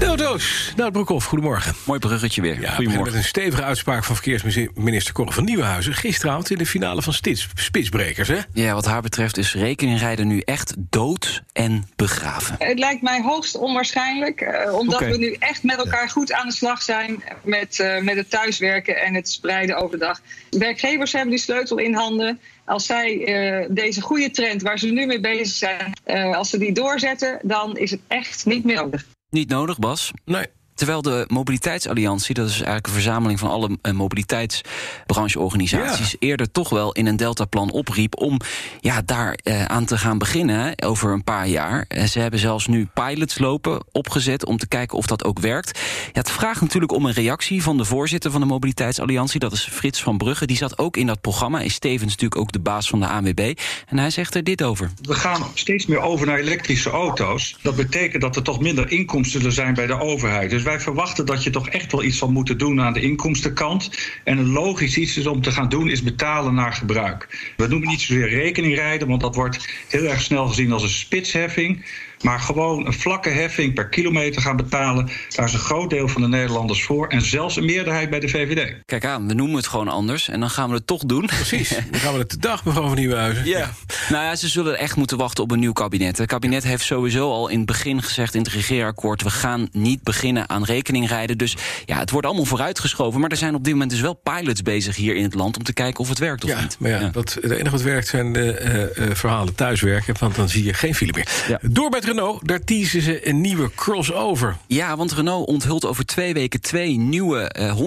De 0.00 0.06
auto's. 0.06 0.72
Nou, 0.76 0.90
Broekhoff, 0.90 1.26
goedemorgen. 1.26 1.74
Mooi 1.84 1.98
bruggetje 1.98 2.42
weer. 2.42 2.60
Ja, 2.60 2.70
Goedemorgen. 2.70 3.04
met 3.04 3.14
een 3.14 3.28
stevige 3.28 3.62
uitspraak 3.62 4.04
van 4.04 4.14
verkeersminister 4.14 5.14
Cor 5.14 5.32
van 5.32 5.44
Nieuwenhuizen. 5.44 5.94
Gisteravond 5.94 6.50
in 6.50 6.58
de 6.58 6.66
finale 6.66 7.02
van 7.02 7.12
Stits, 7.12 7.48
Spitsbrekers, 7.54 8.28
hè? 8.28 8.38
Ja, 8.52 8.74
wat 8.74 8.84
haar 8.84 9.02
betreft 9.02 9.36
is 9.36 9.54
rekeningrijden 9.54 10.26
nu 10.26 10.40
echt 10.40 10.74
dood 10.78 11.42
en 11.52 11.88
begraven. 11.96 12.56
Het 12.58 12.78
lijkt 12.78 13.02
mij 13.02 13.22
hoogst 13.22 13.56
onwaarschijnlijk, 13.56 14.40
eh, 14.40 14.74
omdat 14.74 15.00
we 15.00 15.16
nu 15.16 15.36
echt 15.38 15.62
met 15.62 15.76
elkaar 15.76 16.08
goed 16.08 16.32
aan 16.32 16.46
de 16.48 16.54
slag 16.54 16.82
zijn 16.82 17.22
met, 17.42 17.80
eh, 17.80 18.00
met 18.00 18.16
het 18.16 18.30
thuiswerken 18.30 18.96
en 19.02 19.14
het 19.14 19.28
spreiden 19.28 19.76
overdag. 19.76 20.20
Werkgevers 20.50 21.12
hebben 21.12 21.30
die 21.30 21.38
sleutel 21.38 21.78
in 21.78 21.94
handen. 21.94 22.40
Als 22.64 22.86
zij 22.86 23.24
eh, 23.24 23.66
deze 23.70 24.00
goede 24.00 24.30
trend 24.30 24.62
waar 24.62 24.78
ze 24.78 24.86
nu 24.86 25.06
mee 25.06 25.20
bezig 25.20 25.56
zijn, 25.56 25.92
eh, 26.04 26.36
als 26.36 26.50
ze 26.50 26.58
die 26.58 26.72
doorzetten, 26.72 27.38
dan 27.42 27.76
is 27.76 27.90
het 27.90 28.00
echt 28.08 28.46
niet 28.46 28.64
meer 28.64 28.76
nodig. 28.76 29.04
Niet 29.30 29.48
nodig, 29.48 29.78
Bas. 29.78 30.10
Nee. 30.24 30.46
Terwijl 30.80 31.02
de 31.02 31.24
Mobiliteitsalliantie, 31.28 32.34
dat 32.34 32.48
is 32.48 32.54
eigenlijk 32.54 32.86
een 32.86 32.92
verzameling 32.92 33.38
van 33.38 33.50
alle 33.50 33.78
eh, 33.82 33.92
mobiliteitsbrancheorganisaties, 33.92 36.16
eerder 36.18 36.50
toch 36.50 36.68
wel 36.68 36.92
in 36.92 37.06
een 37.06 37.16
deltaplan 37.16 37.70
opriep 37.70 38.20
om 38.20 38.40
ja, 38.80 39.02
daar 39.04 39.38
eh, 39.42 39.64
aan 39.64 39.84
te 39.84 39.98
gaan 39.98 40.18
beginnen 40.18 40.82
over 40.82 41.12
een 41.12 41.24
paar 41.24 41.48
jaar. 41.48 41.84
Eh, 41.88 42.04
ze 42.04 42.18
hebben 42.18 42.40
zelfs 42.40 42.66
nu 42.66 42.88
pilots 42.94 43.38
lopen 43.38 43.84
opgezet 43.92 44.44
om 44.44 44.56
te 44.56 44.68
kijken 44.68 44.98
of 44.98 45.06
dat 45.06 45.24
ook 45.24 45.38
werkt. 45.38 45.78
Ja, 46.12 46.14
het 46.20 46.30
vraagt 46.30 46.60
natuurlijk 46.60 46.92
om 46.92 47.06
een 47.06 47.12
reactie 47.12 47.62
van 47.62 47.76
de 47.76 47.84
voorzitter 47.84 48.30
van 48.30 48.40
de 48.40 48.46
Mobiliteitsalliantie, 48.46 49.40
dat 49.40 49.52
is 49.52 49.68
Frits 49.72 50.02
van 50.02 50.18
Brugge. 50.18 50.46
Die 50.46 50.56
zat 50.56 50.78
ook 50.78 50.96
in 50.96 51.06
dat 51.06 51.20
programma, 51.20 51.60
is 51.60 51.78
tevens 51.78 52.10
natuurlijk 52.10 52.40
ook 52.40 52.52
de 52.52 52.60
baas 52.60 52.88
van 52.88 53.00
de 53.00 53.06
ANWB. 53.06 53.54
En 53.86 53.98
hij 53.98 54.10
zegt 54.10 54.34
er 54.34 54.44
dit 54.44 54.62
over. 54.62 54.90
We 55.02 55.14
gaan 55.14 55.46
steeds 55.54 55.86
meer 55.86 56.00
over 56.00 56.26
naar 56.26 56.38
elektrische 56.38 56.90
auto's. 56.90 57.56
Dat 57.62 57.76
betekent 57.76 58.22
dat 58.22 58.36
er 58.36 58.42
toch 58.42 58.60
minder 58.60 58.90
inkomsten 58.90 59.40
zullen 59.40 59.54
zijn 59.54 59.74
bij 59.74 59.86
de 59.86 60.00
overheid. 60.00 60.50
Dus 60.50 60.68
wij 60.70 60.80
verwachten 60.80 61.26
dat 61.26 61.42
je 61.42 61.50
toch 61.50 61.68
echt 61.68 61.92
wel 61.92 62.02
iets 62.02 62.18
zal 62.18 62.30
moeten 62.30 62.58
doen 62.58 62.80
aan 62.80 62.92
de 62.92 63.00
inkomstenkant. 63.00 63.90
En 64.24 64.38
een 64.38 64.50
logisch 64.50 64.96
iets 64.96 65.16
is 65.16 65.26
om 65.26 65.42
te 65.42 65.50
gaan 65.50 65.68
doen 65.68 65.88
is 65.88 66.02
betalen 66.02 66.54
naar 66.54 66.72
gebruik. 66.72 67.52
We 67.56 67.66
noemen 67.66 67.88
niet 67.88 68.00
zozeer 68.00 68.28
rekeningrijden, 68.28 69.08
want 69.08 69.20
dat 69.20 69.34
wordt 69.34 69.68
heel 69.88 70.04
erg 70.04 70.20
snel 70.20 70.46
gezien 70.46 70.72
als 70.72 70.82
een 70.82 70.88
spitsheffing. 70.88 71.84
Maar 72.20 72.40
gewoon 72.40 72.86
een 72.86 72.92
vlakke 72.92 73.28
heffing 73.28 73.74
per 73.74 73.88
kilometer 73.88 74.42
gaan 74.42 74.56
betalen. 74.56 75.10
Daar 75.36 75.46
is 75.46 75.52
een 75.52 75.58
groot 75.58 75.90
deel 75.90 76.08
van 76.08 76.22
de 76.22 76.28
Nederlanders 76.28 76.82
voor. 76.82 77.08
En 77.08 77.22
zelfs 77.22 77.56
een 77.56 77.64
meerderheid 77.64 78.10
bij 78.10 78.20
de 78.20 78.28
VVD. 78.28 78.74
Kijk 78.86 79.04
aan, 79.04 79.28
we 79.28 79.34
noemen 79.34 79.56
het 79.56 79.66
gewoon 79.66 79.88
anders 79.88 80.28
en 80.28 80.40
dan 80.40 80.50
gaan 80.50 80.68
we 80.68 80.74
het 80.74 80.86
toch 80.86 81.04
doen. 81.04 81.26
Precies. 81.26 81.68
Dan 81.90 82.00
gaan 82.00 82.12
we 82.12 82.18
het 82.18 82.30
de 82.30 82.38
dag, 82.38 82.64
mevrouw 82.64 82.86
van 82.86 82.96
Nieuwenhuizen. 82.96 83.46
Ja. 83.46 83.70
Nou 84.08 84.24
ja, 84.24 84.36
ze 84.36 84.48
zullen 84.48 84.78
echt 84.78 84.96
moeten 84.96 85.16
wachten 85.16 85.44
op 85.44 85.50
een 85.50 85.58
nieuw 85.58 85.72
kabinet. 85.72 86.18
Het 86.18 86.28
kabinet 86.28 86.64
heeft 86.64 86.84
sowieso 86.84 87.30
al 87.30 87.48
in 87.48 87.56
het 87.56 87.66
begin 87.66 88.02
gezegd 88.02 88.34
in 88.34 88.42
het 88.42 88.52
regeerakkoord... 88.52 89.22
we 89.22 89.30
gaan 89.30 89.68
niet 89.72 90.02
beginnen 90.02 90.48
aan 90.48 90.64
rekeningrijden. 90.64 91.38
Dus 91.38 91.56
ja, 91.86 91.98
het 91.98 92.10
wordt 92.10 92.26
allemaal 92.26 92.44
vooruitgeschoven. 92.44 93.20
Maar 93.20 93.30
er 93.30 93.36
zijn 93.36 93.54
op 93.54 93.64
dit 93.64 93.72
moment 93.72 93.90
dus 93.90 94.00
wel 94.00 94.14
pilots 94.14 94.62
bezig 94.62 94.96
hier 94.96 95.14
in 95.16 95.22
het 95.22 95.34
land... 95.34 95.56
om 95.56 95.62
te 95.62 95.72
kijken 95.72 96.00
of 96.00 96.08
het 96.08 96.18
werkt 96.18 96.44
of 96.44 96.50
Ja, 96.50 96.60
niet. 96.60 96.76
maar 96.78 96.90
ja, 96.90 97.10
Wat, 97.12 97.38
het 97.40 97.50
enige 97.50 97.70
wat 97.70 97.82
werkt 97.82 98.06
zijn 98.08 98.32
de 98.32 98.52
eh, 98.52 98.82
eh, 98.82 99.14
verhalen 99.14 99.54
thuiswerken, 99.54 100.14
want 100.18 100.34
dan 100.34 100.48
zie 100.48 100.64
je 100.64 100.74
geen 100.74 100.94
file 100.94 101.12
meer. 101.14 101.28
Ja. 101.48 101.58
Door 101.62 101.90
met 101.90 102.04
Renault, 102.04 102.48
daar 102.48 102.64
teasen 102.64 103.02
ze 103.02 103.28
een 103.28 103.40
nieuwe 103.40 103.70
crossover. 103.74 104.56
Ja, 104.66 104.96
want 104.96 105.12
Renault 105.12 105.46
onthult 105.48 105.84
over 105.86 106.06
twee 106.06 106.32
weken 106.34 106.60
twee 106.60 106.98
nieuwe 106.98 107.40
eh, 107.48 107.76
100% 107.76 107.80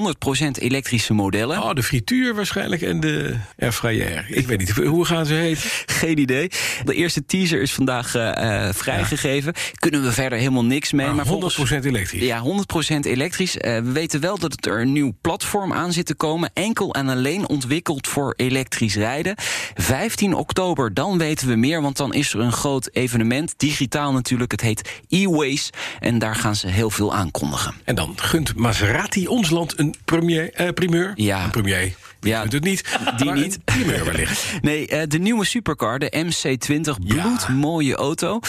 elektrische 0.53 1.13
modellen. 1.13 1.61
Oh, 1.63 1.73
de 1.73 1.83
frituur 1.83 2.35
waarschijnlijk 2.35 2.81
en 2.81 2.99
de 2.99 3.35
airfryer. 3.59 4.25
Ik 4.27 4.47
weet 4.47 4.57
niet, 4.57 4.69
hoe 4.71 5.05
gaan 5.05 5.25
ze 5.25 5.33
heten? 5.33 5.69
Geen 6.03 6.17
idee. 6.19 6.49
De 6.85 6.93
eerste 6.93 7.25
teaser 7.25 7.61
is 7.61 7.73
vandaag 7.73 8.15
eh, 8.15 8.67
eh, 8.67 8.73
vrijgegeven. 8.73 9.53
Kunnen 9.73 10.03
we 10.03 10.11
verder 10.11 10.37
helemaal 10.37 10.65
niks 10.65 10.91
mee. 10.91 11.07
Maar 11.07 11.25
100% 11.25 11.27
volgens- 11.27 11.85
elektrisch. 11.85 12.21
Ja, 12.21 12.39
100% 12.39 13.05
elektrisch. 13.05 13.57
Eh, 13.57 13.75
we 13.75 13.91
weten 13.91 14.19
wel 14.19 14.37
dat 14.39 14.65
er 14.65 14.81
een 14.81 14.91
nieuw 14.91 15.13
platform 15.21 15.73
aan 15.73 15.93
zit 15.93 16.05
te 16.05 16.15
komen. 16.15 16.51
Enkel 16.53 16.93
en 16.93 17.09
alleen 17.09 17.49
ontwikkeld 17.49 18.07
voor 18.07 18.33
elektrisch 18.37 18.95
rijden. 18.95 19.35
15 19.75 20.33
oktober, 20.33 20.93
dan 20.93 21.17
weten 21.17 21.47
we 21.47 21.55
meer. 21.55 21.81
Want 21.81 21.97
dan 21.97 22.13
is 22.13 22.33
er 22.33 22.39
een 22.39 22.51
groot 22.51 22.89
evenement. 22.91 23.53
Digitaal 23.57 24.11
natuurlijk. 24.11 24.51
Het 24.51 24.61
heet 24.61 25.01
E-Ways. 25.09 25.69
En 25.99 26.19
daar 26.19 26.35
gaan 26.35 26.55
ze 26.55 26.67
heel 26.67 26.89
veel 26.89 27.13
aankondigen. 27.13 27.73
En 27.83 27.95
dan 27.95 28.13
gunt 28.15 28.55
Maserati 28.55 29.27
ons 29.27 29.49
land 29.49 29.79
een 29.79 29.95
premier, 30.05 30.53
eh, 30.53 30.69
primeur. 30.69 31.11
Ja. 31.15 31.43
Een 31.43 31.49
premier. 31.51 31.93
Ja, 32.23 32.43
Ja, 32.43 32.49
het 32.49 32.63
niet. 32.63 32.83
die 33.17 33.25
maar 33.25 33.35
niet. 33.35 33.53
Een 33.55 33.61
primeur 33.63 34.05
wellicht. 34.05 34.45
Nee, 34.61 34.87
eh, 34.87 35.01
de 35.07 35.19
nieuwe 35.19 35.45
supercar, 35.45 35.99
de 35.99 36.25
MC20, 36.25 37.07
bloedmooie 37.07 37.95
auto. 37.95 38.39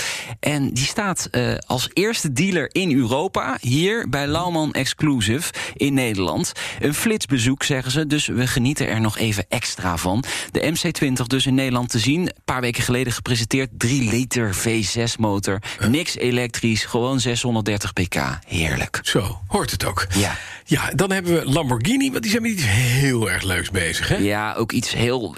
En 0.40 0.72
die 0.72 0.84
staat 0.84 1.28
eh, 1.30 1.54
als 1.66 1.88
eerste 1.92 2.32
dealer 2.32 2.68
in 2.72 2.96
Europa, 2.96 3.58
hier 3.60 4.08
bij 4.08 4.26
Lauman 4.26 4.72
Exclusive 4.72 5.52
in 5.74 5.94
Nederland. 5.94 6.52
Een 6.80 6.94
flitsbezoek, 6.94 7.62
zeggen 7.62 7.90
ze, 7.90 8.06
dus 8.06 8.26
we 8.26 8.46
genieten 8.46 8.88
er 8.88 9.00
nog 9.00 9.18
even 9.18 9.44
extra 9.48 9.96
van. 9.96 10.24
De 10.50 10.72
MC20 10.74 11.26
dus 11.26 11.46
in 11.46 11.54
Nederland 11.54 11.88
te 11.88 11.98
zien, 11.98 12.20
een 12.20 12.32
paar 12.44 12.60
weken 12.60 12.82
geleden 12.82 13.12
gepresenteerd. 13.12 13.70
3 13.78 14.10
liter 14.10 14.54
V6-motor, 14.54 15.58
niks 15.88 16.16
elektrisch, 16.16 16.84
gewoon 16.84 17.20
630 17.20 17.92
pk. 17.92 18.16
Heerlijk. 18.46 19.00
Zo, 19.02 19.40
hoort 19.46 19.70
het 19.70 19.84
ook. 19.84 20.06
Ja. 20.14 20.36
Ja, 20.64 20.90
dan 20.94 21.10
hebben 21.12 21.34
we 21.34 21.50
Lamborghini, 21.52 22.10
want 22.10 22.22
die 22.22 22.30
zijn 22.30 22.42
met 22.42 22.52
iets 22.52 22.64
heel 22.66 23.30
erg 23.30 23.42
leuks 23.42 23.70
bezig, 23.70 24.08
hè? 24.08 24.16
Ja, 24.16 24.54
ook 24.54 24.72
iets 24.72 24.92
heel 24.92 25.36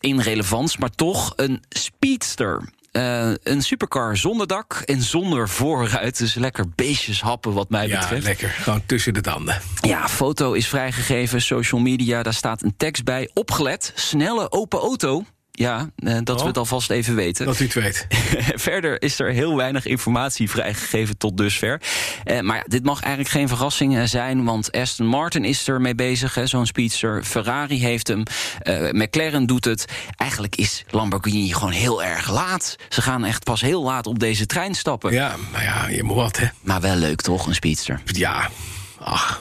irrelevants, 0.00 0.76
maar 0.76 0.90
toch 0.90 1.32
een 1.36 1.62
speedster. 1.68 2.68
Eh, 2.92 3.30
een 3.42 3.62
supercar 3.62 4.16
zonder 4.16 4.46
dak 4.46 4.82
en 4.84 5.02
zonder 5.02 5.48
voorruit. 5.48 6.18
Dus 6.18 6.34
lekker 6.34 6.64
beestjes 6.74 7.20
happen 7.20 7.52
wat 7.52 7.70
mij 7.70 7.86
Ja, 7.88 7.98
betreft. 8.00 8.24
lekker. 8.26 8.48
Gewoon 8.48 8.82
tussen 8.86 9.14
de 9.14 9.20
tanden. 9.20 9.60
Ja, 9.80 10.08
foto 10.08 10.52
is 10.52 10.68
vrijgegeven, 10.68 11.42
social 11.42 11.80
media, 11.80 12.22
daar 12.22 12.34
staat 12.34 12.62
een 12.62 12.74
tekst 12.76 13.04
bij. 13.04 13.30
Opgelet, 13.34 13.92
snelle 13.94 14.52
open 14.52 14.78
auto. 14.78 15.24
Ja, 15.58 15.90
eh, 15.96 16.18
dat 16.22 16.36
Oh. 16.36 16.40
we 16.42 16.48
het 16.48 16.58
alvast 16.58 16.90
even 16.90 17.14
weten. 17.14 17.46
Dat 17.46 17.60
u 17.60 17.64
het 17.64 17.74
weet. 17.74 18.06
Verder 18.68 19.02
is 19.02 19.18
er 19.18 19.30
heel 19.32 19.56
weinig 19.56 19.86
informatie 19.86 20.50
vrijgegeven 20.50 21.16
tot 21.18 21.36
dusver. 21.36 21.80
Eh, 22.24 22.40
maar 22.40 22.56
ja, 22.56 22.64
dit 22.66 22.84
mag 22.84 23.00
eigenlijk 23.00 23.30
geen 23.34 23.48
verrassing 23.48 23.96
eh, 23.96 24.04
zijn, 24.04 24.44
want 24.44 24.72
Aston 24.72 25.06
Martin 25.06 25.44
is 25.44 25.68
er 25.68 25.80
mee 25.80 25.94
bezig, 25.94 26.38
zo'n 26.44 26.66
speedster. 26.66 27.24
Ferrari 27.24 27.80
heeft 27.80 28.08
hem, 28.08 28.22
eh, 28.58 28.90
McLaren 28.92 29.46
doet 29.46 29.64
het. 29.64 29.84
Eigenlijk 30.16 30.56
is 30.56 30.84
Lamborghini 30.90 31.52
gewoon 31.52 31.70
heel 31.72 32.02
erg 32.04 32.30
laat. 32.30 32.76
Ze 32.88 33.02
gaan 33.02 33.24
echt 33.24 33.44
pas 33.44 33.60
heel 33.60 33.82
laat 33.82 34.06
op 34.06 34.18
deze 34.18 34.46
trein 34.46 34.74
stappen. 34.74 35.12
Ja, 35.12 35.34
maar 35.52 35.62
ja, 35.62 35.88
je 35.88 36.02
moet 36.02 36.16
wat, 36.16 36.36
hè? 36.36 36.46
Maar 36.60 36.80
wel 36.80 36.96
leuk 36.96 37.20
toch, 37.20 37.46
een 37.46 37.54
speedster? 37.54 38.00
Ja, 38.04 38.50
ach. 38.98 39.40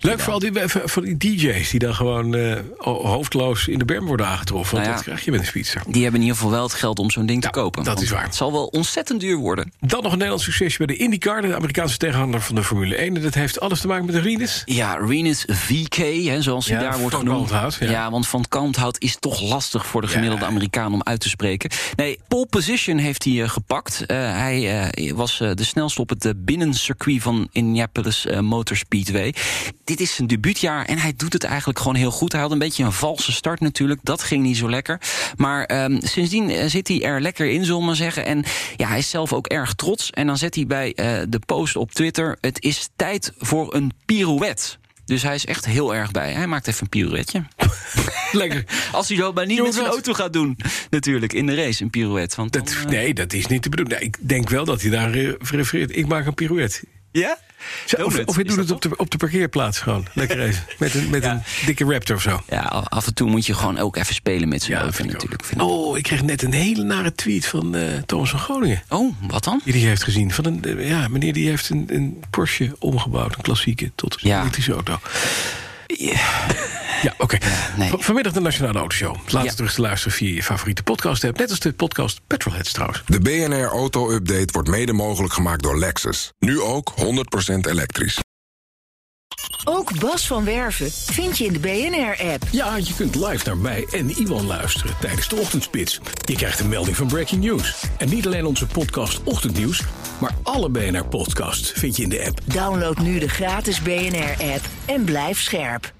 Leuk 0.00 0.20
voor 0.20 0.32
al 0.32 0.38
die, 0.38 0.52
voor 0.64 1.02
die 1.04 1.16
DJ's 1.16 1.70
die 1.70 1.78
dan 1.80 1.94
gewoon 1.94 2.34
eh, 2.34 2.56
hoofdloos 2.78 3.68
in 3.68 3.78
de 3.78 3.84
berm 3.84 4.06
worden 4.06 4.26
aangetroffen. 4.26 4.74
Want 4.74 4.86
Nou 4.86 4.88
ja. 4.88 4.94
dat 4.94 5.04
krijg 5.04 5.24
je 5.24 5.30
met 5.30 5.40
een 5.40 5.46
speedster. 5.46 5.82
Die 5.88 6.02
hebben 6.02 6.20
in 6.20 6.26
ieder 6.26 6.36
geval 6.36 6.52
wel 6.52 6.62
het 6.62 6.74
geld 6.74 6.98
om 6.98 7.10
zo'n 7.10 7.26
ding 7.26 7.42
Ja, 7.42 7.50
te 7.50 7.58
kopen. 7.60 7.84
dat 7.84 8.00
is 8.00 8.10
waar. 8.10 8.22
Het 8.22 8.34
zal 8.34 8.52
wel 8.52 8.66
ontzettend 8.66 9.20
duur 9.20 9.36
worden. 9.36 9.72
Dan 9.80 10.02
nog 10.02 10.06
een 10.12 10.18
Nederlands 10.18 10.44
succesje 10.44 10.76
bij 10.78 10.86
de 10.86 10.96
IndyCar, 10.96 11.42
de 11.42 11.54
Amerikaanse 11.54 11.96
tegenhanger 11.96 12.40
van 12.40 12.54
de 12.54 12.64
Formule 12.64 12.96
1. 12.96 13.16
En 13.16 13.22
dat 13.22 13.34
heeft 13.34 13.60
alles 13.60 13.80
te 13.80 13.86
maken 13.86 14.04
met 14.04 14.14
de 14.14 14.20
Rinus. 14.20 14.62
Ja, 14.64 14.94
Renus 14.94 15.44
VK, 15.46 15.94
hè, 16.26 16.42
zoals 16.42 16.68
hij 16.68 16.78
daar 16.78 16.98
wordt 16.98 17.14
van 17.14 17.26
genoemd. 17.26 17.48
Kalmthout, 17.48 17.76
ja. 17.80 17.90
ja. 17.90 18.10
want 18.10 18.28
van 18.28 18.44
Kalmthout 18.48 19.00
is 19.00 19.16
toch 19.20 19.40
lastig 19.40 19.86
voor 19.86 20.00
de 20.00 20.08
gemiddelde. 20.08 20.44
Amerikaan 20.44 20.92
om 20.92 21.02
uit 21.02 21.20
te 21.20 21.28
spreken. 21.28 21.70
Nee, 21.96 22.18
pole 22.28 22.46
position 22.46 22.98
heeft 22.98 23.24
hij 23.24 23.42
eh, 23.42 23.48
gepakt. 23.48 24.06
Eh, 24.06 24.16
hij 24.16 25.12
was 25.14 25.38
de 25.38 25.64
snelste 25.64 26.00
op 26.00 26.08
het 26.08 26.44
binnencircuit 26.44 27.22
van 27.22 27.48
Indianapolis 27.52 28.26
Motor 28.40 28.76
Speedway. 28.76 29.34
Dit 29.88 30.00
is 30.00 30.14
zijn 30.14 30.28
debuutjaar 30.28 30.84
en 30.84 30.98
hij 30.98 31.12
doet 31.16 31.32
het 31.32 31.44
eigenlijk 31.44 31.78
gewoon 31.78 31.94
heel 31.94 32.10
goed. 32.10 32.32
Hij 32.32 32.40
had 32.40 32.50
een 32.50 32.58
beetje 32.58 32.84
een 32.84 32.92
valse 32.92 33.32
start 33.32 33.60
natuurlijk, 33.60 34.00
dat 34.02 34.22
ging 34.22 34.42
niet 34.42 34.56
zo 34.56 34.70
lekker. 34.70 35.00
Maar 35.36 35.64
ehm, 35.64 36.00
sindsdien 36.00 36.50
eh, 36.50 36.66
zit 36.66 36.88
hij 36.88 37.02
er 37.02 37.20
lekker 37.20 37.46
in, 37.46 37.64
zullen 37.64 37.80
we 37.80 37.86
maar 37.86 37.96
zeggen. 37.96 38.24
En 38.24 38.44
ja, 38.76 38.88
hij 38.88 38.98
is 38.98 39.10
zelf 39.10 39.32
ook 39.32 39.46
erg 39.46 39.74
trots. 39.74 40.10
En 40.10 40.26
dan 40.26 40.36
zet 40.36 40.54
hij 40.54 40.66
bij 40.66 40.94
eh, 40.94 41.22
de 41.28 41.38
post 41.46 41.76
op 41.76 41.92
Twitter... 41.92 42.36
het 42.40 42.62
is 42.62 42.88
tijd 42.96 43.32
voor 43.38 43.74
een 43.74 43.92
pirouette. 44.04 44.76
Dus 45.04 45.22
hij 45.22 45.34
is 45.34 45.46
echt 45.46 45.66
heel 45.66 45.94
erg 45.94 46.10
bij. 46.10 46.32
Hij 46.32 46.46
maakt 46.46 46.66
even 46.66 46.82
een 46.82 46.88
pirouetje. 46.88 47.44
Lekker. 48.32 48.64
Als 48.92 49.08
hij 49.08 49.16
dat 49.16 49.34
maar 49.34 49.46
niet 49.46 49.62
met 49.62 49.74
zijn 49.74 49.86
auto 49.86 50.12
gaat 50.12 50.32
doen. 50.32 50.56
Natuurlijk, 50.90 51.32
in 51.32 51.46
de 51.46 51.54
race, 51.54 51.82
een 51.82 51.90
pirouette. 51.90 52.36
Want 52.36 52.52
dan, 52.52 52.64
Dat, 52.64 52.72
eh, 52.72 52.84
nee, 52.84 53.14
dat 53.14 53.32
is 53.32 53.46
niet 53.46 53.62
te 53.62 53.68
bedoelen. 53.68 54.02
Ik 54.02 54.16
denk 54.20 54.48
wel 54.48 54.64
dat 54.64 54.80
hij 54.80 54.90
daar 54.90 55.10
refereert. 55.38 55.96
Ik 55.96 56.06
maak 56.06 56.26
een 56.26 56.34
pirouette. 56.34 56.80
Ja? 57.10 57.38
Of, 58.04 58.36
je 58.36 58.44
doet 58.44 58.56
het 58.56 58.70
op 58.70 58.82
de, 58.82 58.96
op 58.96 59.10
de 59.10 59.16
parkeerplaats 59.16 59.78
gewoon. 59.78 60.06
Lekker 60.12 60.40
even. 60.40 60.62
Met 60.78 60.94
een, 60.94 61.10
met 61.10 61.24
een 61.24 61.42
dikke 61.66 61.84
raptor 61.84 62.16
of 62.16 62.22
zo. 62.22 62.40
Ja, 62.48 62.60
af 62.88 63.06
en 63.06 63.14
toe 63.14 63.30
moet 63.30 63.46
je 63.46 63.54
gewoon 63.54 63.78
ook 63.78 63.96
even 63.96 64.14
spelen 64.14 64.48
met 64.48 64.62
z'n 64.62 64.70
Ja, 64.70 64.82
ik 64.82 65.04
natuurlijk. 65.04 65.44
Vind. 65.44 65.60
Oh, 65.60 65.96
ik 65.96 66.02
kreeg 66.02 66.22
net 66.22 66.42
een 66.42 66.52
hele 66.52 66.82
nare 66.82 67.14
tweet 67.14 67.46
van 67.46 67.74
eh, 67.74 67.82
Thomas 68.06 68.30
van 68.30 68.38
Groningen. 68.38 68.82
Oh, 68.88 69.14
wat 69.20 69.44
dan? 69.44 69.60
Die 69.64 69.72
die 69.72 69.86
heeft 69.86 70.02
gezien. 70.02 70.32
Van 70.32 70.44
een, 70.44 70.64
eh, 70.64 70.88
ja, 70.88 71.08
meneer 71.08 71.32
die 71.32 71.48
heeft 71.48 71.68
een, 71.70 71.84
een 71.88 72.22
Porsche 72.30 72.76
omgebouwd. 72.78 73.34
Een 73.36 73.42
klassieke 73.42 73.90
tot 73.94 74.14
een 74.14 74.28
Ja. 74.28 74.40
elektrische 74.40 74.72
auto. 74.72 74.98
Ja, 75.86 76.46
oké. 77.18 77.38
nee. 77.76 77.90
Van- 77.90 78.02
Vanmiddag 78.02 78.32
de 78.32 78.40
Nationale 78.40 78.78
Autoshow. 78.78 79.14
Laat 79.26 79.42
Ja. 79.42 79.48
het 79.48 79.56
terug 79.56 79.74
te 79.74 79.80
luisteren 79.80 80.16
via 80.16 80.34
je 80.34 80.42
favoriete 80.42 80.82
podcast 80.82 81.24
app. 81.24 81.38
Net 81.38 81.50
als 81.50 81.58
de 81.60 81.72
podcast 81.72 82.20
Petrolheads 82.26 82.72
trouwens. 82.72 83.02
De 83.06 83.20
BNR 83.20 83.64
Auto 83.68 84.10
Update 84.10 84.52
wordt 84.52 84.68
mede 84.68 84.92
mogelijk 84.92 85.32
gemaakt 85.32 85.62
door 85.62 85.78
Lexus. 85.78 86.32
Nu 86.38 86.60
ook 86.60 86.92
100% 86.96 87.66
elektrisch. 87.66 88.18
Ook 89.64 89.98
Bas 90.00 90.26
van 90.26 90.44
Werven 90.44 90.90
vind 90.92 91.38
je 91.38 91.44
in 91.44 91.52
de 91.52 91.58
BNR-app. 91.58 92.42
Ja, 92.50 92.76
je 92.76 92.94
kunt 92.96 93.14
live 93.14 93.46
naar 93.46 93.56
mij 93.56 93.86
en 93.92 94.10
Iwan 94.10 94.46
luisteren 94.46 94.94
tijdens 95.00 95.28
de 95.28 95.36
ochtendspits. 95.36 96.00
Je 96.24 96.34
krijgt 96.36 96.60
een 96.60 96.68
melding 96.68 96.96
van 96.96 97.06
Breaking 97.06 97.44
News. 97.44 97.74
En 97.98 98.08
niet 98.08 98.26
alleen 98.26 98.44
onze 98.46 98.66
podcast 98.66 99.20
Ochtendnieuws, 99.24 99.82
maar 100.20 100.34
alle 100.42 100.68
BNR-podcasts 100.68 101.70
vind 101.74 101.96
je 101.96 102.02
in 102.02 102.08
de 102.08 102.24
app. 102.26 102.40
Download 102.44 102.98
nu 102.98 103.18
de 103.18 103.28
gratis 103.28 103.82
BNR-app 103.82 104.64
en 104.86 105.04
blijf 105.04 105.40
scherp. 105.40 105.92